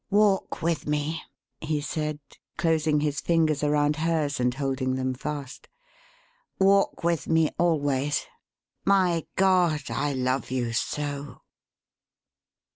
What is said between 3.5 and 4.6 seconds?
around hers and